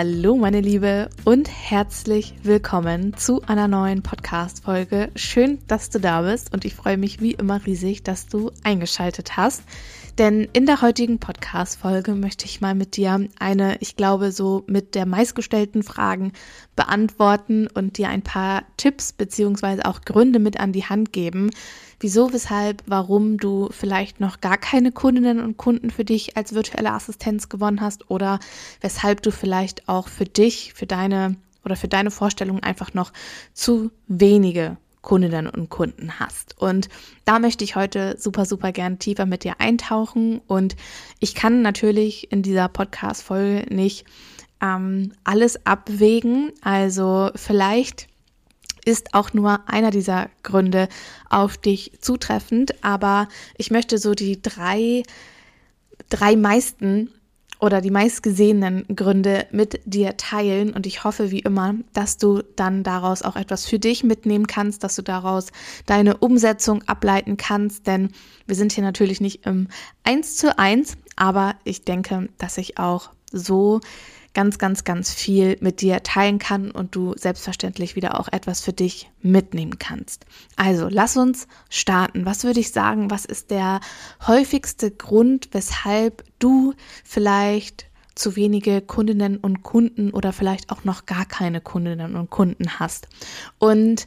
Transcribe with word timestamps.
Hallo 0.00 0.36
meine 0.36 0.60
Liebe 0.60 1.10
und 1.24 1.50
herzlich 1.50 2.32
willkommen 2.44 3.16
zu 3.16 3.42
einer 3.48 3.66
neuen 3.66 4.04
Podcast-Folge. 4.04 5.10
Schön, 5.16 5.58
dass 5.66 5.90
du 5.90 5.98
da 5.98 6.22
bist 6.22 6.54
und 6.54 6.64
ich 6.64 6.76
freue 6.76 6.96
mich 6.96 7.20
wie 7.20 7.32
immer 7.32 7.66
riesig, 7.66 8.04
dass 8.04 8.28
du 8.28 8.52
eingeschaltet 8.62 9.36
hast. 9.36 9.64
Denn 10.18 10.48
in 10.52 10.66
der 10.66 10.82
heutigen 10.82 11.20
Podcast-Folge 11.20 12.16
möchte 12.16 12.44
ich 12.44 12.60
mal 12.60 12.74
mit 12.74 12.96
dir 12.96 13.28
eine, 13.38 13.76
ich 13.78 13.94
glaube, 13.94 14.32
so 14.32 14.64
mit 14.66 14.96
der 14.96 15.06
meistgestellten 15.06 15.84
Fragen 15.84 16.32
beantworten 16.74 17.68
und 17.68 17.98
dir 17.98 18.08
ein 18.08 18.22
paar 18.22 18.64
Tipps 18.76 19.12
beziehungsweise 19.12 19.84
auch 19.84 20.00
Gründe 20.00 20.40
mit 20.40 20.58
an 20.58 20.72
die 20.72 20.84
Hand 20.84 21.12
geben, 21.12 21.50
wieso, 22.00 22.32
weshalb, 22.32 22.82
warum 22.86 23.36
du 23.36 23.68
vielleicht 23.70 24.18
noch 24.18 24.40
gar 24.40 24.58
keine 24.58 24.90
Kundinnen 24.90 25.38
und 25.38 25.56
Kunden 25.56 25.90
für 25.90 26.04
dich 26.04 26.36
als 26.36 26.52
virtuelle 26.52 26.92
Assistenz 26.92 27.48
gewonnen 27.48 27.80
hast 27.80 28.10
oder 28.10 28.40
weshalb 28.80 29.22
du 29.22 29.30
vielleicht 29.30 29.88
auch 29.88 30.08
für 30.08 30.24
dich, 30.24 30.74
für 30.74 30.86
deine 30.86 31.36
oder 31.64 31.76
für 31.76 31.88
deine 31.88 32.10
Vorstellung 32.10 32.60
einfach 32.60 32.92
noch 32.92 33.12
zu 33.52 33.92
wenige 34.08 34.78
Kundinnen 35.08 35.48
und 35.48 35.70
Kunden 35.70 36.20
hast. 36.20 36.54
Und 36.58 36.90
da 37.24 37.38
möchte 37.38 37.64
ich 37.64 37.76
heute 37.76 38.16
super, 38.18 38.44
super 38.44 38.72
gern 38.72 38.98
tiefer 38.98 39.24
mit 39.24 39.42
dir 39.42 39.54
eintauchen. 39.58 40.42
Und 40.46 40.76
ich 41.18 41.34
kann 41.34 41.62
natürlich 41.62 42.30
in 42.30 42.42
dieser 42.42 42.68
Podcast-Folge 42.68 43.74
nicht 43.74 44.04
ähm, 44.60 45.12
alles 45.24 45.64
abwägen. 45.64 46.52
Also 46.60 47.30
vielleicht 47.36 48.08
ist 48.84 49.14
auch 49.14 49.32
nur 49.32 49.66
einer 49.66 49.90
dieser 49.90 50.28
Gründe 50.42 50.90
auf 51.30 51.56
dich 51.56 51.92
zutreffend, 52.02 52.84
aber 52.84 53.28
ich 53.56 53.70
möchte 53.70 53.96
so 53.96 54.14
die 54.14 54.42
drei, 54.42 55.04
drei 56.10 56.36
meisten 56.36 57.08
oder 57.60 57.80
die 57.80 57.90
meistgesehenen 57.90 58.86
Gründe 58.94 59.46
mit 59.50 59.80
dir 59.84 60.16
teilen. 60.16 60.72
Und 60.72 60.86
ich 60.86 61.04
hoffe 61.04 61.30
wie 61.30 61.40
immer, 61.40 61.74
dass 61.92 62.18
du 62.18 62.42
dann 62.56 62.82
daraus 62.82 63.22
auch 63.22 63.36
etwas 63.36 63.66
für 63.66 63.78
dich 63.78 64.04
mitnehmen 64.04 64.46
kannst, 64.46 64.84
dass 64.84 64.96
du 64.96 65.02
daraus 65.02 65.48
deine 65.86 66.16
Umsetzung 66.16 66.82
ableiten 66.84 67.36
kannst, 67.36 67.86
denn 67.86 68.10
wir 68.46 68.54
sind 68.54 68.72
hier 68.72 68.84
natürlich 68.84 69.20
nicht 69.20 69.46
im 69.46 69.68
1 70.04 70.36
zu 70.36 70.58
1, 70.58 70.96
aber 71.16 71.56
ich 71.64 71.84
denke, 71.84 72.28
dass 72.38 72.58
ich 72.58 72.78
auch 72.78 73.10
so 73.32 73.80
ganz, 74.34 74.58
ganz, 74.58 74.84
ganz 74.84 75.12
viel 75.12 75.56
mit 75.60 75.80
dir 75.80 76.02
teilen 76.02 76.38
kann 76.38 76.70
und 76.70 76.94
du 76.94 77.14
selbstverständlich 77.16 77.96
wieder 77.96 78.20
auch 78.20 78.28
etwas 78.28 78.60
für 78.60 78.72
dich 78.72 79.10
mitnehmen 79.20 79.78
kannst. 79.78 80.26
Also 80.56 80.88
lass 80.90 81.16
uns 81.16 81.48
starten. 81.70 82.24
Was 82.24 82.44
würde 82.44 82.60
ich 82.60 82.72
sagen, 82.72 83.10
was 83.10 83.24
ist 83.24 83.50
der 83.50 83.80
häufigste 84.26 84.90
Grund, 84.90 85.48
weshalb 85.52 86.24
du 86.38 86.74
vielleicht 87.04 87.86
zu 88.14 88.36
wenige 88.36 88.80
Kundinnen 88.80 89.38
und 89.38 89.62
Kunden 89.62 90.10
oder 90.10 90.32
vielleicht 90.32 90.70
auch 90.70 90.84
noch 90.84 91.06
gar 91.06 91.24
keine 91.24 91.60
Kundinnen 91.60 92.16
und 92.16 92.30
Kunden 92.30 92.78
hast? 92.78 93.08
Und 93.58 94.06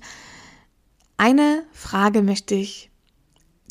eine 1.18 1.64
Frage 1.72 2.22
möchte 2.22 2.56
ich 2.56 2.90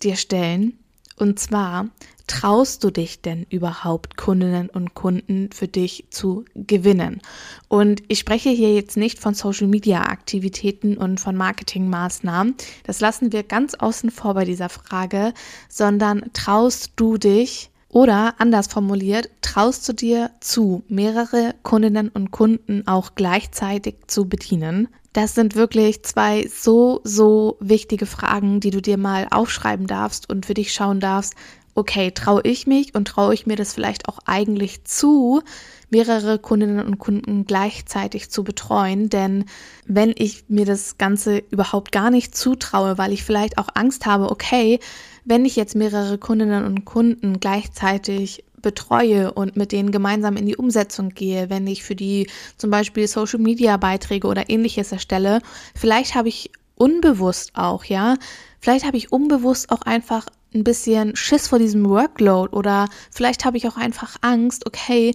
dir 0.02 0.16
stellen. 0.16 0.78
Und 1.16 1.38
zwar, 1.38 1.88
traust 2.30 2.84
du 2.84 2.92
dich 2.92 3.22
denn 3.22 3.44
überhaupt, 3.50 4.16
Kundinnen 4.16 4.70
und 4.70 4.94
Kunden 4.94 5.50
für 5.52 5.66
dich 5.66 6.06
zu 6.10 6.44
gewinnen? 6.54 7.20
Und 7.66 8.04
ich 8.06 8.20
spreche 8.20 8.50
hier 8.50 8.72
jetzt 8.72 8.96
nicht 8.96 9.18
von 9.18 9.34
Social-Media-Aktivitäten 9.34 10.96
und 10.96 11.18
von 11.18 11.36
Marketingmaßnahmen. 11.36 12.54
Das 12.84 13.00
lassen 13.00 13.32
wir 13.32 13.42
ganz 13.42 13.74
außen 13.74 14.12
vor 14.12 14.34
bei 14.34 14.44
dieser 14.44 14.68
Frage, 14.68 15.34
sondern 15.68 16.30
traust 16.32 16.92
du 16.94 17.18
dich 17.18 17.70
oder 17.88 18.36
anders 18.38 18.68
formuliert, 18.68 19.28
traust 19.42 19.88
du 19.88 19.92
dir 19.92 20.30
zu, 20.38 20.84
mehrere 20.86 21.56
Kundinnen 21.64 22.10
und 22.10 22.30
Kunden 22.30 22.86
auch 22.86 23.16
gleichzeitig 23.16 23.96
zu 24.06 24.28
bedienen? 24.28 24.86
Das 25.12 25.34
sind 25.34 25.56
wirklich 25.56 26.04
zwei 26.04 26.46
so, 26.46 27.00
so 27.02 27.56
wichtige 27.58 28.06
Fragen, 28.06 28.60
die 28.60 28.70
du 28.70 28.80
dir 28.80 28.96
mal 28.96 29.26
aufschreiben 29.32 29.88
darfst 29.88 30.30
und 30.30 30.46
für 30.46 30.54
dich 30.54 30.72
schauen 30.72 31.00
darfst, 31.00 31.34
okay, 31.74 32.10
traue 32.10 32.42
ich 32.44 32.66
mich 32.66 32.94
und 32.94 33.06
traue 33.06 33.34
ich 33.34 33.46
mir 33.46 33.56
das 33.56 33.72
vielleicht 33.72 34.08
auch 34.08 34.18
eigentlich 34.26 34.84
zu, 34.84 35.42
mehrere 35.90 36.38
Kundinnen 36.38 36.86
und 36.86 36.98
Kunden 36.98 37.44
gleichzeitig 37.44 38.30
zu 38.30 38.44
betreuen. 38.44 39.08
Denn 39.08 39.44
wenn 39.86 40.14
ich 40.16 40.44
mir 40.48 40.64
das 40.64 40.98
Ganze 40.98 41.38
überhaupt 41.50 41.92
gar 41.92 42.10
nicht 42.10 42.36
zutraue, 42.36 42.98
weil 42.98 43.12
ich 43.12 43.24
vielleicht 43.24 43.58
auch 43.58 43.68
Angst 43.74 44.06
habe, 44.06 44.30
okay, 44.30 44.78
wenn 45.24 45.44
ich 45.44 45.56
jetzt 45.56 45.74
mehrere 45.74 46.18
Kundinnen 46.18 46.64
und 46.64 46.84
Kunden 46.84 47.40
gleichzeitig 47.40 48.44
betreue 48.62 49.32
und 49.32 49.56
mit 49.56 49.72
denen 49.72 49.90
gemeinsam 49.90 50.36
in 50.36 50.46
die 50.46 50.56
Umsetzung 50.56 51.10
gehe, 51.10 51.50
wenn 51.50 51.66
ich 51.66 51.82
für 51.82 51.96
die 51.96 52.28
zum 52.56 52.70
Beispiel 52.70 53.06
Social 53.08 53.40
Media 53.40 53.76
Beiträge 53.76 54.28
oder 54.28 54.50
ähnliches 54.50 54.92
erstelle, 54.92 55.40
vielleicht 55.74 56.14
habe 56.14 56.28
ich 56.28 56.50
unbewusst 56.76 57.52
auch, 57.54 57.84
ja, 57.84 58.16
vielleicht 58.58 58.86
habe 58.86 58.96
ich 58.96 59.12
unbewusst 59.12 59.70
auch 59.70 59.82
einfach 59.82 60.26
ein 60.54 60.64
bisschen 60.64 61.16
Schiss 61.16 61.48
vor 61.48 61.58
diesem 61.58 61.88
Workload 61.88 62.54
oder 62.56 62.88
vielleicht 63.10 63.44
habe 63.44 63.56
ich 63.56 63.68
auch 63.68 63.76
einfach 63.76 64.16
Angst, 64.20 64.66
okay, 64.66 65.14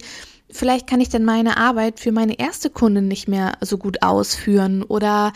vielleicht 0.50 0.86
kann 0.86 1.00
ich 1.00 1.08
dann 1.08 1.24
meine 1.24 1.56
Arbeit 1.56 2.00
für 2.00 2.12
meine 2.12 2.38
erste 2.38 2.70
Kundin 2.70 3.08
nicht 3.08 3.28
mehr 3.28 3.52
so 3.60 3.78
gut 3.78 4.02
ausführen 4.02 4.82
oder 4.82 5.32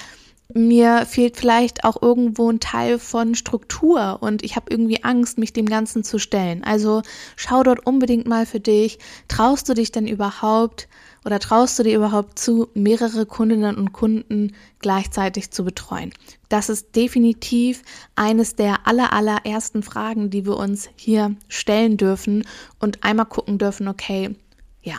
mir 0.53 1.07
fehlt 1.07 1.37
vielleicht 1.37 1.85
auch 1.85 2.03
irgendwo 2.03 2.51
ein 2.51 2.61
Teil 2.61 2.99
von 2.99 3.35
Struktur 3.35 4.19
und 4.21 4.43
ich 4.43 4.57
habe 4.57 4.67
irgendwie 4.71 5.05
Angst, 5.05 5.39
mich 5.39 5.53
dem 5.53 5.67
Ganzen 5.67 6.03
zu 6.03 6.19
stellen. 6.19 6.65
Also 6.65 7.03
schau 7.37 7.63
dort 7.63 7.87
unbedingt 7.87 8.27
mal 8.27 8.47
für 8.47 8.61
dich. 8.61 8.99
Traust 9.29 9.69
du 9.69 9.75
dich 9.75 9.93
denn 9.93 10.09
überhaupt 10.09 10.89
oder 11.25 11.39
traust 11.39 11.79
du 11.79 11.83
dir 11.83 11.97
überhaupt 11.97 12.39
zu, 12.39 12.69
mehrere 12.75 13.27
Kundinnen 13.27 13.77
und 13.77 13.93
Kunden 13.93 14.55
gleichzeitig 14.79 15.51
zu 15.51 15.65
betreuen? 15.65 16.13
Das 16.49 16.69
ist 16.69 16.97
definitiv 16.97 17.83
eines 18.15 18.57
der 18.57 18.87
aller, 18.87 19.13
allerersten 19.13 19.83
Fragen, 19.83 20.31
die 20.31 20.47
wir 20.47 20.57
uns 20.57 20.89
hier 20.97 21.37
stellen 21.49 21.97
dürfen 21.97 22.47
und 22.79 23.05
einmal 23.05 23.27
gucken 23.27 23.59
dürfen, 23.59 23.89
okay, 23.89 24.35
ja, 24.83 24.97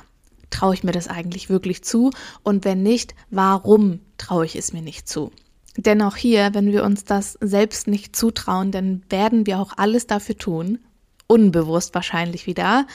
traue 0.49 0.73
ich 0.73 0.83
mir 0.83 0.91
das 0.91 1.07
eigentlich 1.07 1.49
wirklich 1.49 1.83
zu? 1.83 2.11
Und 2.43 2.65
wenn 2.65 2.83
nicht, 2.83 3.15
warum 3.29 3.99
traue 4.17 4.45
ich 4.45 4.55
es 4.55 4.73
mir 4.73 4.81
nicht 4.81 5.09
zu? 5.09 5.31
Denn 5.77 6.01
auch 6.01 6.17
hier, 6.17 6.53
wenn 6.53 6.71
wir 6.71 6.83
uns 6.83 7.05
das 7.05 7.37
selbst 7.41 7.87
nicht 7.87 8.15
zutrauen, 8.15 8.71
dann 8.71 9.03
werden 9.09 9.45
wir 9.45 9.59
auch 9.59 9.73
alles 9.77 10.05
dafür 10.05 10.37
tun, 10.37 10.79
unbewusst 11.27 11.95
wahrscheinlich 11.95 12.45
wieder, 12.45 12.85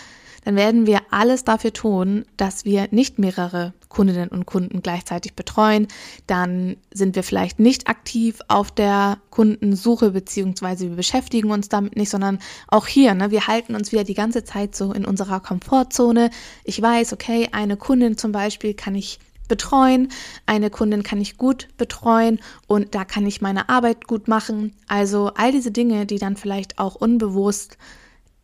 dann 0.46 0.54
werden 0.54 0.86
wir 0.86 1.00
alles 1.10 1.42
dafür 1.42 1.72
tun, 1.72 2.24
dass 2.36 2.64
wir 2.64 2.86
nicht 2.92 3.18
mehrere 3.18 3.74
Kundinnen 3.88 4.28
und 4.28 4.46
Kunden 4.46 4.80
gleichzeitig 4.80 5.34
betreuen. 5.34 5.88
Dann 6.28 6.76
sind 6.94 7.16
wir 7.16 7.24
vielleicht 7.24 7.58
nicht 7.58 7.88
aktiv 7.88 8.38
auf 8.46 8.70
der 8.70 9.18
Kundensuche, 9.30 10.12
beziehungsweise 10.12 10.88
wir 10.88 10.94
beschäftigen 10.94 11.50
uns 11.50 11.68
damit 11.68 11.96
nicht, 11.96 12.10
sondern 12.10 12.38
auch 12.68 12.86
hier, 12.86 13.14
ne, 13.14 13.32
wir 13.32 13.48
halten 13.48 13.74
uns 13.74 13.90
wieder 13.90 14.04
die 14.04 14.14
ganze 14.14 14.44
Zeit 14.44 14.76
so 14.76 14.92
in 14.92 15.04
unserer 15.04 15.40
Komfortzone. 15.40 16.30
Ich 16.62 16.80
weiß, 16.80 17.12
okay, 17.12 17.48
eine 17.50 17.76
Kundin 17.76 18.16
zum 18.16 18.30
Beispiel 18.30 18.74
kann 18.74 18.94
ich 18.94 19.18
betreuen, 19.48 20.12
eine 20.46 20.70
Kundin 20.70 21.02
kann 21.02 21.20
ich 21.20 21.38
gut 21.38 21.66
betreuen 21.76 22.38
und 22.68 22.94
da 22.94 23.04
kann 23.04 23.26
ich 23.26 23.40
meine 23.40 23.68
Arbeit 23.68 24.06
gut 24.06 24.28
machen. 24.28 24.76
Also 24.86 25.32
all 25.34 25.50
diese 25.50 25.72
Dinge, 25.72 26.06
die 26.06 26.20
dann 26.20 26.36
vielleicht 26.36 26.78
auch 26.78 26.94
unbewusst 26.94 27.78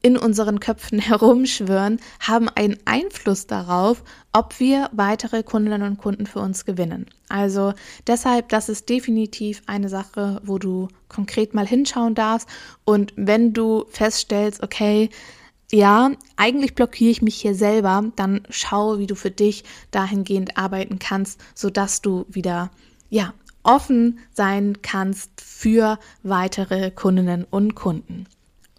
in 0.03 0.17
unseren 0.17 0.61
Köpfen 0.61 0.99
herumschwören, 1.01 2.01
haben 2.21 2.49
einen 2.49 2.79
Einfluss 2.85 3.47
darauf, 3.47 4.03
ob 4.33 4.59
wir 4.61 4.91
weitere 4.93 5.43
Kundinnen 5.43 5.83
und 5.83 5.99
Kunden 5.99 6.27
für 6.27 6.41
uns 6.41 6.65
gewinnen. 6.65 7.07
Also 7.29 7.73
deshalb, 8.07 8.49
das 8.49 8.69
ist 8.69 8.89
definitiv 8.89 9.63
eine 9.67 9.89
Sache, 9.89 10.41
wo 10.45 10.59
du 10.59 10.89
konkret 11.09 11.55
mal 11.55 11.67
hinschauen 11.67 12.15
darfst. 12.15 12.49
Und 12.85 13.13
wenn 13.17 13.53
du 13.53 13.85
feststellst, 13.89 14.63
okay, 14.63 15.09
ja, 15.71 16.11
eigentlich 16.37 16.75
blockiere 16.75 17.11
ich 17.11 17.23
mich 17.23 17.37
hier 17.37 17.55
selber, 17.55 18.05
dann 18.17 18.43
schau, 18.51 18.99
wie 18.99 19.07
du 19.07 19.15
für 19.15 19.31
dich 19.31 19.65
dahingehend 19.91 20.59
arbeiten 20.59 20.99
kannst, 20.99 21.41
sodass 21.55 22.03
du 22.03 22.27
wieder, 22.29 22.71
ja, 23.09 23.33
offen 23.63 24.19
sein 24.35 24.83
kannst 24.83 25.31
für 25.41 25.99
weitere 26.23 26.91
Kundinnen 26.91 27.47
und 27.49 27.75
Kunden. 27.75 28.27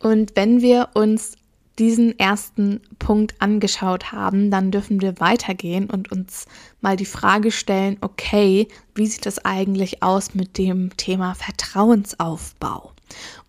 Und 0.03 0.35
wenn 0.35 0.61
wir 0.61 0.89
uns 0.93 1.37
diesen 1.79 2.19
ersten 2.19 2.81
Punkt 2.99 3.41
angeschaut 3.41 4.11
haben, 4.11 4.51
dann 4.51 4.69
dürfen 4.69 5.01
wir 5.01 5.19
weitergehen 5.19 5.89
und 5.89 6.11
uns 6.11 6.45
mal 6.81 6.95
die 6.95 7.05
Frage 7.05 7.51
stellen, 7.51 7.97
okay, 8.01 8.67
wie 8.93 9.07
sieht 9.07 9.25
es 9.25 9.43
eigentlich 9.43 10.03
aus 10.03 10.35
mit 10.35 10.57
dem 10.57 10.95
Thema 10.97 11.33
Vertrauensaufbau? 11.33 12.91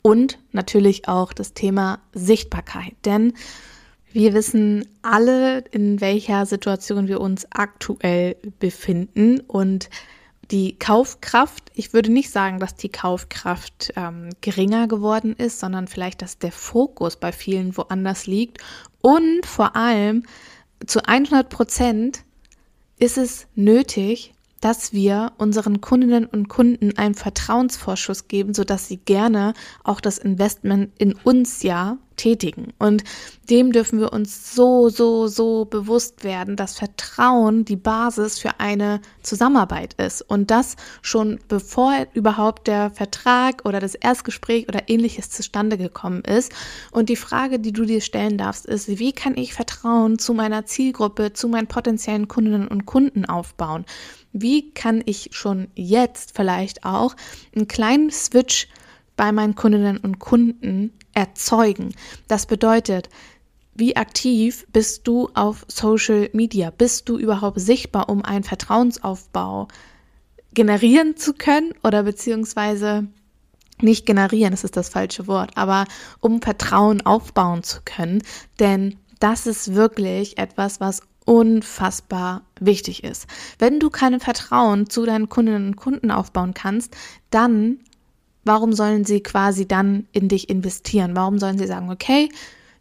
Und 0.01 0.39
natürlich 0.53 1.09
auch 1.09 1.33
das 1.33 1.55
Thema 1.55 1.99
Sichtbarkeit, 2.15 2.95
denn 3.05 3.35
wir 4.13 4.33
wissen 4.33 4.87
alle, 5.03 5.59
in 5.73 6.01
welcher 6.01 6.47
Situation 6.47 7.09
wir 7.09 7.21
uns 7.21 7.47
aktuell 7.51 8.37
befinden 8.61 9.41
und 9.41 9.91
die 10.51 10.79
Kaufkraft, 10.79 11.71
ich 11.75 11.93
würde 11.93 12.13
nicht 12.13 12.31
sagen, 12.31 12.59
dass 12.59 12.75
die 12.75 12.89
Kaufkraft 12.89 13.93
ähm, 13.97 14.31
geringer 14.41 14.89
geworden 14.89 15.35
ist, 15.35 15.61
sondern 15.61 15.89
vielleicht, 15.89 16.23
dass 16.23 16.39
der 16.39 16.53
Fokus 16.53 17.17
bei 17.17 17.33
vielen 17.33 17.77
woanders 17.77 18.27
liegt. 18.27 18.63
Und 19.01 19.47
vor 19.47 19.77
allem 19.77 20.25
zu 20.87 21.07
100 21.07 21.49
Prozent 21.49 22.25
ist 22.99 23.19
es 23.19 23.47
nötig, 23.55 24.35
dass 24.61 24.95
wir 24.95 25.33
unseren 25.37 25.83
Kundinnen 25.83 26.25
und 26.25 26.49
Kunden 26.49 26.97
einen 26.97 27.15
Vertrauensvorschuss 27.15 28.29
geben, 28.29 28.55
sodass 28.55 28.89
sie 28.89 28.97
gerne 28.97 29.53
auch 29.83 30.01
das 30.01 30.17
Investment 30.17 30.91
in 30.99 31.13
uns 31.13 31.63
ja 31.63 31.99
tätigen. 32.17 32.73
Und 32.79 33.05
dem 33.51 33.73
dürfen 33.73 34.01
wir 34.01 34.13
uns 34.13 34.55
so, 34.55 34.89
so, 34.89 35.27
so 35.27 35.65
bewusst 35.65 36.25
werden, 36.25 36.57
dass 36.57 36.79
Vertrauen 36.79 37.65
die 37.65 37.77
Basis 37.77 38.39
für 38.39 38.61
eine 38.61 39.01
Zusammenarbeit 39.23 39.95
ist. 39.95 40.23
Und 40.23 40.51
das 40.51 40.77
schon 41.03 41.39
bevor 41.49 42.07
überhaupt 42.15 42.67
der 42.67 42.91
Vertrag 42.91 43.65
oder 43.65 43.81
das 43.81 43.95
Erstgespräch 43.95 44.69
oder 44.69 44.89
ähnliches 44.89 45.31
zustande 45.31 45.77
gekommen 45.77 46.23
ist. 46.23 46.53
Und 46.91 47.09
die 47.09 47.17
Frage, 47.17 47.59
die 47.59 47.73
du 47.73 47.85
dir 47.85 48.01
stellen 48.01 48.39
darfst, 48.39 48.67
ist, 48.67 48.89
wie 48.89 49.13
kann 49.13 49.37
ich 49.37 49.55
Vertrauen 49.55 50.19
zu 50.19 50.35
meiner 50.35 50.67
Zielgruppe, 50.67 51.33
zu 51.33 51.49
meinen 51.49 51.67
potenziellen 51.67 52.29
Kundinnen 52.29 52.69
und 52.69 52.87
Kunden 52.87 53.25
aufbauen? 53.25 53.85
Wie 54.33 54.73
kann 54.73 55.03
ich 55.07 55.31
schon 55.33 55.69
jetzt 55.75 56.33
vielleicht 56.35 56.85
auch 56.85 57.15
einen 57.55 57.69
kleinen 57.69 58.11
Switch 58.11 58.69
bei 59.17 59.33
meinen 59.33 59.55
Kundinnen 59.55 59.99
und 59.99 60.19
Kunden 60.19 60.93
erzeugen. 61.13 61.95
Das 62.29 62.47
bedeutet, 62.47 63.09
wie 63.75 63.97
aktiv 63.97 64.67
bist 64.73 65.07
du 65.07 65.31
auf 65.35 65.65
Social 65.69 66.31
Media? 66.33 66.71
Bist 66.71 67.09
du 67.09 67.19
überhaupt 67.19 67.61
sichtbar, 67.61 68.09
um 68.09 68.25
einen 68.25 68.45
Vertrauensaufbau 68.45 69.69
generieren 70.53 71.17
zu 71.17 71.35
können 71.35 71.75
oder 71.83 72.05
beziehungsweise 72.05 73.09
nicht 73.81 74.07
generieren, 74.07 74.53
das 74.53 74.63
ist 74.63 74.77
das 74.77 74.89
falsche 74.89 75.27
Wort, 75.27 75.57
aber 75.57 75.87
um 76.21 76.41
Vertrauen 76.41 77.05
aufbauen 77.05 77.65
zu 77.65 77.81
können, 77.85 78.23
denn 78.61 78.97
das 79.19 79.47
ist 79.47 79.75
wirklich 79.75 80.39
etwas, 80.39 80.81
was 80.81 81.03
unfassbar 81.25 82.43
wichtig 82.61 83.03
ist. 83.03 83.27
Wenn 83.59 83.81
du 83.81 83.91
kein 83.91 84.21
Vertrauen 84.21 84.89
zu 84.89 85.05
deinen 85.07 85.29
Kundinnen 85.29 85.69
und 85.69 85.77
Kunden 85.77 86.11
aufbauen 86.11 86.55
kannst, 86.55 86.95
dann 87.31 87.81
warum 88.45 88.73
sollen 88.73 89.05
sie 89.05 89.21
quasi 89.23 89.67
dann 89.67 90.07
in 90.13 90.29
dich 90.29 90.49
investieren? 90.49 91.17
Warum 91.17 91.39
sollen 91.39 91.59
sie 91.59 91.67
sagen, 91.67 91.91
okay, 91.91 92.29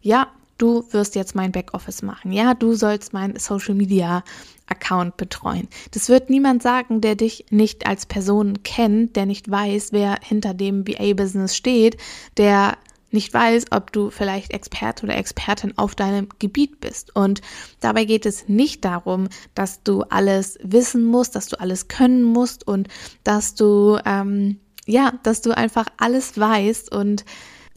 ja, 0.00 0.28
du 0.58 0.84
wirst 0.90 1.14
jetzt 1.14 1.34
mein 1.34 1.52
Backoffice 1.52 2.02
machen. 2.02 2.32
Ja, 2.32 2.54
du 2.54 2.74
sollst 2.74 3.12
mein 3.12 3.36
Social 3.36 3.74
Media 3.74 4.22
Account 4.66 5.16
betreuen. 5.16 5.68
Das 5.90 6.08
wird 6.08 6.30
niemand 6.30 6.62
sagen, 6.62 7.00
der 7.00 7.16
dich 7.16 7.46
nicht 7.50 7.86
als 7.86 8.06
Person 8.06 8.62
kennt, 8.62 9.14
der 9.14 9.26
nicht 9.26 9.50
weiß, 9.50 9.92
wer 9.92 10.18
hinter 10.22 10.54
dem 10.54 10.86
VA-Business 10.86 11.54
steht, 11.54 11.98
der 12.38 12.78
nicht 13.10 13.32
weiß, 13.32 13.66
ob 13.70 13.92
du 13.92 14.10
vielleicht 14.10 14.52
Experte 14.52 15.04
oder 15.04 15.16
Expertin 15.16 15.76
auf 15.78 15.94
deinem 15.94 16.28
Gebiet 16.38 16.80
bist. 16.80 17.14
Und 17.14 17.42
dabei 17.80 18.06
geht 18.06 18.26
es 18.26 18.48
nicht 18.48 18.84
darum, 18.84 19.28
dass 19.54 19.82
du 19.82 20.02
alles 20.02 20.58
wissen 20.62 21.04
musst, 21.04 21.36
dass 21.36 21.46
du 21.46 21.60
alles 21.60 21.88
können 21.88 22.24
musst 22.24 22.66
und 22.66 22.88
dass 23.22 23.54
du 23.54 23.98
ähm, 24.04 24.58
ja, 24.86 25.12
dass 25.22 25.40
du 25.40 25.56
einfach 25.56 25.86
alles 25.96 26.38
weißt 26.38 26.92
und 26.92 27.24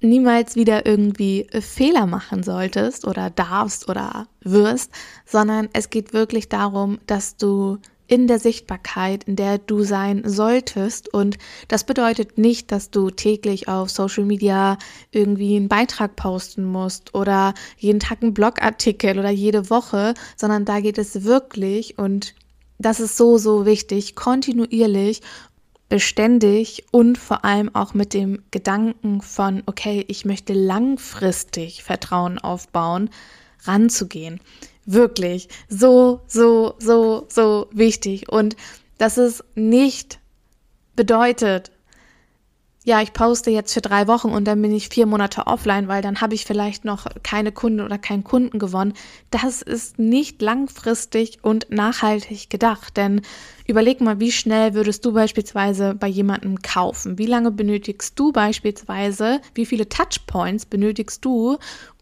niemals 0.01 0.55
wieder 0.55 0.85
irgendwie 0.85 1.47
Fehler 1.59 2.05
machen 2.05 2.43
solltest 2.43 3.05
oder 3.05 3.29
darfst 3.29 3.89
oder 3.89 4.27
wirst, 4.41 4.91
sondern 5.25 5.69
es 5.73 5.89
geht 5.89 6.13
wirklich 6.13 6.49
darum, 6.49 6.99
dass 7.07 7.37
du 7.37 7.79
in 8.07 8.27
der 8.27 8.39
Sichtbarkeit, 8.39 9.25
in 9.25 9.35
der 9.35 9.57
du 9.57 9.83
sein 9.83 10.23
solltest. 10.25 11.13
Und 11.13 11.37
das 11.67 11.83
bedeutet 11.83 12.37
nicht, 12.37 12.71
dass 12.71 12.89
du 12.89 13.09
täglich 13.09 13.67
auf 13.67 13.89
Social 13.89 14.23
Media 14.23 14.77
irgendwie 15.11 15.57
einen 15.57 15.67
Beitrag 15.67 16.15
posten 16.15 16.63
musst 16.63 17.13
oder 17.13 17.53
jeden 17.77 17.99
Tag 17.99 18.21
einen 18.21 18.33
Blogartikel 18.33 19.19
oder 19.19 19.29
jede 19.29 19.69
Woche, 19.69 20.13
sondern 20.37 20.63
da 20.63 20.79
geht 20.79 20.97
es 20.97 21.25
wirklich 21.25 21.97
und 21.97 22.33
das 22.79 22.99
ist 22.99 23.17
so, 23.17 23.37
so 23.37 23.65
wichtig, 23.65 24.15
kontinuierlich 24.15 25.21
beständig 25.89 26.85
und 26.91 27.17
vor 27.17 27.45
allem 27.45 27.73
auch 27.73 27.93
mit 27.93 28.13
dem 28.13 28.43
Gedanken 28.51 29.21
von, 29.21 29.63
okay, 29.65 30.03
ich 30.07 30.25
möchte 30.25 30.53
langfristig 30.53 31.83
Vertrauen 31.83 32.39
aufbauen, 32.39 33.09
ranzugehen. 33.63 34.39
Wirklich 34.85 35.49
so, 35.69 36.21
so, 36.27 36.75
so, 36.79 37.25
so 37.29 37.67
wichtig. 37.71 38.29
Und 38.29 38.55
dass 38.97 39.17
es 39.17 39.43
nicht 39.55 40.19
bedeutet, 40.95 41.71
ja, 42.87 43.01
ich 43.01 43.11
poste 43.11 43.51
jetzt 43.51 43.73
für 43.73 43.81
drei 43.81 44.07
Wochen 44.07 44.29
und 44.29 44.45
dann 44.45 44.61
bin 44.61 44.73
ich 44.73 44.87
vier 44.87 45.07
Monate 45.07 45.45
offline, 45.45 45.89
weil 45.89 46.01
dann 46.01 46.21
habe 46.21 46.35
ich 46.35 46.45
vielleicht 46.45 46.85
noch 46.85 47.05
keine 47.21 47.51
Kunden 47.51 47.81
oder 47.81 47.97
keinen 47.97 48.23
Kunden 48.23 48.59
gewonnen. 48.59 48.93
Das 49.29 49.61
ist 49.61 49.99
nicht 49.99 50.41
langfristig 50.41 51.39
und 51.41 51.69
nachhaltig 51.69 52.49
gedacht, 52.49 52.95
denn 52.95 53.23
Überleg 53.69 53.99
mal, 53.99 54.21
wie 54.21 54.31
schnell 54.31 54.73
würdest 54.75 55.03
du 55.03 55.11
beispielsweise 55.11 55.93
bei 55.93 56.07
jemandem 56.07 56.61
kaufen? 56.61 57.17
Wie 57.17 57.25
lange 57.25 57.51
benötigst 57.51 58.17
du 58.17 58.31
beispielsweise, 58.31 59.41
wie 59.55 59.65
viele 59.65 59.89
Touchpoints 59.89 60.65
benötigst 60.65 61.23
du, 61.25 61.57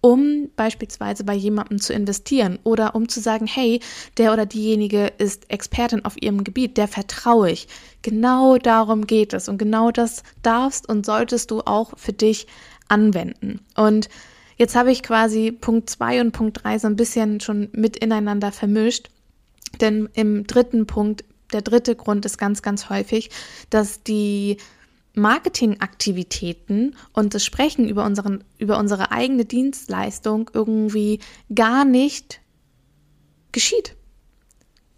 um 0.06 0.52
beispielsweise 0.56 1.24
bei 1.24 1.34
jemandem 1.34 1.81
zu 1.81 1.92
investieren 1.92 2.60
oder 2.63 2.94
um 2.94 3.10
zu 3.10 3.19
sagen, 3.19 3.48
hey, 3.48 3.80
der 4.18 4.34
oder 4.34 4.46
diejenige 4.46 5.12
ist 5.18 5.50
Expertin 5.50 6.06
auf 6.06 6.22
ihrem 6.22 6.44
Gebiet, 6.44 6.78
der 6.78 6.88
vertraue 6.88 7.50
ich. 7.50 7.68
Genau 8.04 8.60
darum 8.60 9.07
geht 9.07 9.34
es 9.34 9.50
und 9.50 9.57
genau 9.57 9.90
das 9.90 10.22
darfst 10.44 10.88
und 10.88 11.07
solltest 11.07 11.50
du 11.50 11.62
auch 11.62 11.98
für 11.98 12.13
dich 12.13 12.46
anwenden. 12.88 13.62
Und 13.75 14.10
jetzt 14.57 14.75
habe 14.75 14.92
ich 14.92 15.02
quasi 15.02 15.52
Punkt 15.52 15.90
2 15.90 16.22
und 16.22 16.34
Punkt 16.34 16.63
3 16.63 16.78
so 16.78 16.86
ein 16.86 16.98
bisschen 16.98 17.40
schon 17.40 17.69
mit 17.72 17.98
ineinander 17.98 18.52
vermischt. 18.52 19.10
Denn 19.81 20.07
im 20.13 20.46
dritten 20.46 20.86
Punkt 20.86 21.25
der 21.52 21.63
dritte 21.63 21.96
Grund 21.96 22.25
ist 22.25 22.38
ganz, 22.38 22.62
ganz 22.62 22.92
häufig, 22.92 23.31
dass 23.71 24.04
die 24.04 24.57
Marketingaktivitäten 25.16 26.95
und 27.14 27.34
das 27.34 27.44
Sprechen 27.45 27.88
über, 27.88 28.06
unseren, 28.06 28.44
über 28.57 28.78
unsere 28.78 29.12
eigene 29.12 29.45
Dienstleistung 29.45 30.50
irgendwie 30.54 31.19
gar 31.54 31.86
nicht 31.86 32.42
geschieht. 33.52 33.95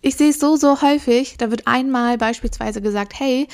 Ich 0.01 0.15
sehe 0.15 0.29
es 0.29 0.39
so, 0.39 0.55
so 0.55 0.81
häufig, 0.81 1.37
da 1.37 1.51
wird 1.51 1.67
einmal 1.67 2.17
beispielsweise 2.17 2.81
gesagt, 2.81 3.19
hey, 3.19 3.47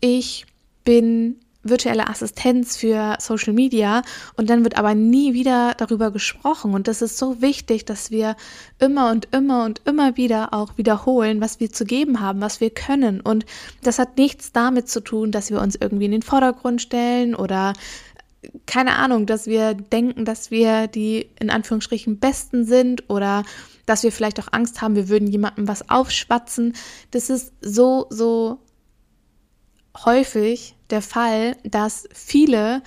ich 0.00 0.46
bin 0.84 1.40
virtuelle 1.62 2.08
Assistenz 2.08 2.76
für 2.76 3.16
Social 3.18 3.52
Media 3.52 4.02
und 4.36 4.48
dann 4.48 4.64
wird 4.64 4.78
aber 4.78 4.94
nie 4.94 5.34
wieder 5.34 5.74
darüber 5.76 6.10
gesprochen. 6.10 6.72
Und 6.72 6.88
das 6.88 7.02
ist 7.02 7.18
so 7.18 7.42
wichtig, 7.42 7.84
dass 7.84 8.10
wir 8.10 8.36
immer 8.78 9.10
und 9.10 9.28
immer 9.32 9.64
und 9.64 9.82
immer 9.84 10.16
wieder 10.16 10.54
auch 10.54 10.76
wiederholen, 10.76 11.40
was 11.40 11.60
wir 11.60 11.72
zu 11.72 11.84
geben 11.84 12.20
haben, 12.20 12.40
was 12.40 12.60
wir 12.60 12.70
können. 12.70 13.20
Und 13.20 13.44
das 13.82 13.98
hat 13.98 14.16
nichts 14.16 14.52
damit 14.52 14.88
zu 14.88 15.00
tun, 15.00 15.32
dass 15.32 15.50
wir 15.50 15.60
uns 15.60 15.76
irgendwie 15.76 16.06
in 16.06 16.12
den 16.12 16.22
Vordergrund 16.22 16.80
stellen 16.80 17.34
oder 17.34 17.72
keine 18.66 18.96
Ahnung, 18.96 19.26
dass 19.26 19.46
wir 19.46 19.74
denken, 19.74 20.24
dass 20.24 20.50
wir 20.50 20.86
die 20.86 21.28
in 21.40 21.50
Anführungsstrichen 21.50 22.18
Besten 22.18 22.64
sind 22.64 23.10
oder 23.10 23.42
dass 23.84 24.02
wir 24.02 24.12
vielleicht 24.12 24.38
auch 24.38 24.48
Angst 24.52 24.80
haben, 24.80 24.94
wir 24.94 25.08
würden 25.08 25.28
jemandem 25.28 25.66
was 25.66 25.88
aufschwatzen. 25.90 26.74
Das 27.10 27.30
ist 27.30 27.52
so, 27.62 28.06
so 28.10 28.58
häufig 30.04 30.74
der 30.90 31.02
Fall, 31.02 31.56
dass 31.64 32.08
viele, 32.12 32.82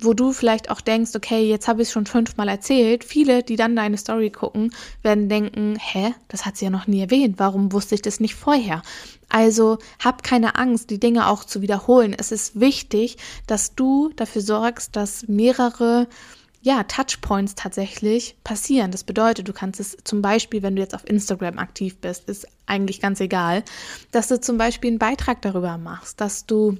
wo 0.00 0.14
du 0.14 0.32
vielleicht 0.32 0.70
auch 0.70 0.80
denkst, 0.80 1.12
okay, 1.14 1.48
jetzt 1.48 1.68
habe 1.68 1.82
ich 1.82 1.88
es 1.88 1.92
schon 1.92 2.06
fünfmal 2.06 2.48
erzählt, 2.48 3.04
viele, 3.04 3.42
die 3.42 3.56
dann 3.56 3.76
deine 3.76 3.96
Story 3.96 4.30
gucken, 4.30 4.72
werden 5.02 5.28
denken, 5.28 5.76
hä, 5.78 6.14
das 6.28 6.44
hat 6.44 6.56
sie 6.56 6.66
ja 6.66 6.70
noch 6.70 6.86
nie 6.86 7.00
erwähnt, 7.00 7.38
warum 7.38 7.72
wusste 7.72 7.94
ich 7.94 8.02
das 8.02 8.20
nicht 8.20 8.34
vorher? 8.34 8.82
Also 9.28 9.78
hab 10.02 10.22
keine 10.22 10.56
Angst, 10.56 10.90
die 10.90 11.00
Dinge 11.00 11.28
auch 11.28 11.44
zu 11.44 11.62
wiederholen. 11.62 12.14
Es 12.16 12.32
ist 12.32 12.60
wichtig, 12.60 13.16
dass 13.46 13.74
du 13.74 14.10
dafür 14.16 14.42
sorgst, 14.42 14.94
dass 14.96 15.28
mehrere 15.28 16.06
ja, 16.62 16.82
Touchpoints 16.82 17.54
tatsächlich 17.54 18.36
passieren. 18.42 18.90
Das 18.90 19.04
bedeutet, 19.04 19.46
du 19.46 19.52
kannst 19.52 19.78
es 19.78 19.96
zum 20.04 20.22
Beispiel, 20.22 20.62
wenn 20.62 20.76
du 20.76 20.82
jetzt 20.82 20.94
auf 20.94 21.08
Instagram 21.08 21.58
aktiv 21.58 21.98
bist, 21.98 22.28
ist 22.28 22.46
eigentlich 22.66 23.00
ganz 23.00 23.20
egal, 23.20 23.62
dass 24.10 24.28
du 24.28 24.40
zum 24.40 24.58
Beispiel 24.58 24.90
einen 24.90 24.98
Beitrag 24.98 25.42
darüber 25.42 25.78
machst, 25.78 26.20
dass 26.20 26.46
du 26.46 26.76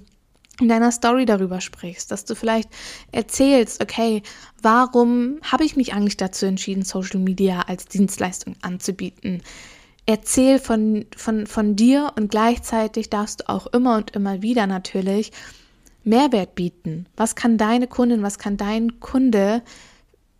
in 0.61 0.68
deiner 0.68 0.90
Story 0.90 1.26
darüber 1.26 1.61
sprichst, 1.61 2.11
dass 2.11 2.25
du 2.25 2.35
vielleicht 2.35 2.71
erzählst, 3.12 3.83
okay, 3.83 4.23
warum 4.62 5.38
habe 5.42 5.64
ich 5.64 5.76
mich 5.76 5.92
eigentlich 5.92 6.16
dazu 6.16 6.47
entschieden, 6.47 6.83
Social 6.83 7.21
Media 7.21 7.62
als 7.62 7.87
Dienstleistung 7.87 8.56
anzubieten? 8.62 9.42
Erzähl 10.06 10.59
von, 10.59 11.04
von, 11.16 11.47
von 11.47 11.76
dir 11.76 12.12
und 12.16 12.30
gleichzeitig 12.30 13.11
darfst 13.11 13.40
du 13.40 13.49
auch 13.49 13.66
immer 13.68 13.97
und 13.97 14.12
immer 14.12 14.40
wieder 14.40 14.66
natürlich 14.66 15.33
Mehrwert 16.06 16.54
bieten? 16.54 17.06
Was 17.16 17.34
kann 17.34 17.58
deine 17.58 17.86
Kundin, 17.86 18.22
was 18.22 18.38
kann 18.38 18.56
dein 18.56 19.00
Kunde 19.00 19.62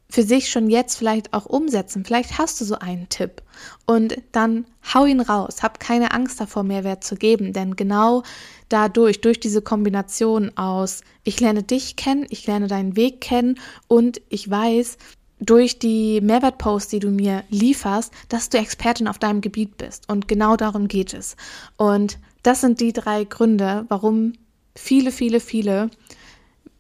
für 0.09 0.23
sich 0.23 0.51
schon 0.51 0.71
jetzt 0.71 0.97
vielleicht 0.97 1.33
auch 1.33 1.47
umsetzen. 1.47 2.05
Vielleicht 2.05 2.39
hast 2.39 2.61
du 2.61 2.65
so 2.65 2.79
einen 2.79 3.09
Tipp 3.09 3.43
und 3.87 4.17
dann 4.33 4.67
hau 4.95 5.05
ihn 5.05 5.21
raus. 5.21 5.63
Hab 5.63 5.81
keine 5.81 6.13
Angst 6.13 6.41
davor, 6.41 6.63
Mehrwert 6.63 7.03
zu 7.03 7.17
geben, 7.17 7.53
denn 7.53 7.77
genau 7.77 8.23
dadurch, 8.69 9.21
durch 9.21 9.41
diese 9.41 9.63
Kombination 9.63 10.57
aus, 10.57 11.03
ich 11.25 11.41
lerne 11.41 11.63
dich 11.63 11.97
kennen, 11.97 12.27
ich 12.31 12.47
lerne 12.47 12.69
deinen 12.69 12.97
Weg 12.97 13.21
kennen 13.21 13.59
und 13.89 14.21
ich 14.29 14.49
weiß, 14.49 14.97
durch 15.39 15.79
die 15.79 16.21
Mehrwertposts, 16.23 16.89
die 16.89 16.99
du 16.99 17.11
mir 17.11 17.45
lieferst, 17.51 18.11
dass 18.29 18.49
du 18.49 18.57
Expertin 18.57 19.07
auf 19.07 19.19
deinem 19.19 19.43
Gebiet 19.43 19.77
bist. 19.77 20.09
Und 20.09 20.29
genau 20.29 20.57
darum 20.57 20.89
geht 20.89 21.13
es. 21.13 21.37
Und 21.77 22.19
das 22.43 22.63
sind 22.63 22.81
die 22.81 22.95
drei 22.95 23.25
Gründe, 23.25 23.85
warum 23.89 24.33
viele, 24.77 25.11
viele, 25.11 25.41
viele 25.41 25.91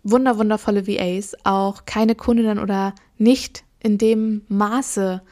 wunder, 0.02 0.38
wundervolle 0.38 0.86
VAs 0.86 1.36
auch 1.44 1.84
keine 1.84 2.14
Kundinnen 2.14 2.58
oder 2.58 2.94
nicht 3.18 3.64
in 3.80 3.98
dem 3.98 4.42
Maße 4.48 5.22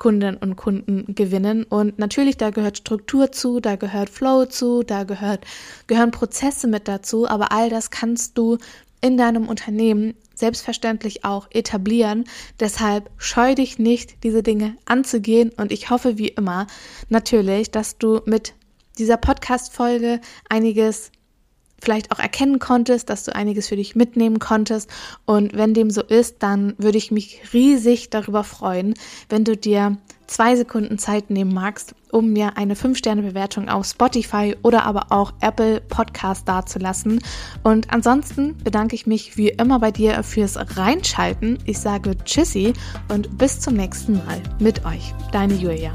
Kundinnen 0.00 0.36
und 0.38 0.56
Kunden 0.56 1.14
gewinnen. 1.14 1.64
Und 1.64 1.98
natürlich, 1.98 2.38
da 2.38 2.50
gehört 2.50 2.78
Struktur 2.78 3.32
zu, 3.32 3.60
da 3.60 3.76
gehört 3.76 4.08
Flow 4.08 4.46
zu, 4.46 4.82
da 4.82 5.04
gehört, 5.04 5.44
gehören 5.86 6.10
Prozesse 6.10 6.68
mit 6.68 6.88
dazu, 6.88 7.28
aber 7.28 7.52
all 7.52 7.68
das 7.68 7.90
kannst 7.90 8.38
du 8.38 8.56
in 9.02 9.16
deinem 9.18 9.46
Unternehmen 9.46 10.14
selbstverständlich 10.34 11.24
auch 11.24 11.48
etablieren. 11.50 12.24
Deshalb 12.58 13.10
scheu 13.18 13.54
dich 13.54 13.78
nicht, 13.78 14.24
diese 14.24 14.42
Dinge 14.42 14.76
anzugehen. 14.86 15.50
Und 15.56 15.70
ich 15.70 15.90
hoffe 15.90 16.16
wie 16.18 16.28
immer 16.28 16.66
natürlich, 17.10 17.70
dass 17.70 17.98
du 17.98 18.20
mit 18.24 18.54
dieser 18.98 19.18
Podcast-Folge 19.18 20.20
einiges 20.48 21.12
vielleicht 21.80 22.12
auch 22.12 22.18
erkennen 22.18 22.58
konntest, 22.58 23.10
dass 23.10 23.24
du 23.24 23.34
einiges 23.34 23.68
für 23.68 23.76
dich 23.76 23.96
mitnehmen 23.96 24.38
konntest. 24.38 24.90
Und 25.26 25.56
wenn 25.56 25.74
dem 25.74 25.90
so 25.90 26.02
ist, 26.02 26.42
dann 26.42 26.74
würde 26.78 26.98
ich 26.98 27.10
mich 27.10 27.40
riesig 27.52 28.10
darüber 28.10 28.44
freuen, 28.44 28.94
wenn 29.28 29.44
du 29.44 29.56
dir 29.56 29.96
zwei 30.30 30.54
Sekunden 30.54 30.96
Zeit 30.96 31.28
nehmen 31.28 31.52
magst, 31.52 31.94
um 32.12 32.32
mir 32.32 32.56
eine 32.56 32.74
5-Sterne-Bewertung 32.74 33.68
auf 33.68 33.86
Spotify 33.86 34.56
oder 34.62 34.84
aber 34.84 35.06
auch 35.10 35.32
Apple 35.40 35.80
Podcast 35.80 36.48
dazulassen. 36.48 37.20
Und 37.64 37.92
ansonsten 37.92 38.56
bedanke 38.58 38.94
ich 38.94 39.06
mich 39.06 39.36
wie 39.36 39.48
immer 39.48 39.80
bei 39.80 39.90
dir 39.90 40.22
fürs 40.22 40.56
Reinschalten. 40.76 41.58
Ich 41.64 41.80
sage 41.80 42.16
Tschüssi 42.24 42.72
und 43.12 43.36
bis 43.38 43.58
zum 43.58 43.74
nächsten 43.74 44.14
Mal 44.14 44.40
mit 44.60 44.84
euch. 44.86 45.12
Deine 45.32 45.54
Julia. 45.54 45.92